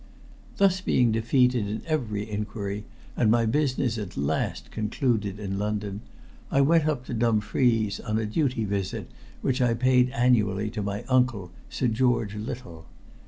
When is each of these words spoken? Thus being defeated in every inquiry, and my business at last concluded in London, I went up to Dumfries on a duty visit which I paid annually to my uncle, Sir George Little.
Thus 0.57 0.81
being 0.81 1.11
defeated 1.11 1.67
in 1.67 1.83
every 1.85 2.27
inquiry, 2.27 2.85
and 3.15 3.29
my 3.29 3.45
business 3.45 3.99
at 3.99 4.17
last 4.17 4.71
concluded 4.71 5.37
in 5.39 5.59
London, 5.59 6.01
I 6.49 6.61
went 6.61 6.87
up 6.87 7.05
to 7.05 7.13
Dumfries 7.13 7.99
on 7.99 8.17
a 8.17 8.25
duty 8.25 8.65
visit 8.65 9.11
which 9.43 9.61
I 9.61 9.75
paid 9.75 10.09
annually 10.09 10.71
to 10.71 10.81
my 10.81 11.03
uncle, 11.03 11.51
Sir 11.69 11.87
George 11.87 12.33
Little. 12.33 12.87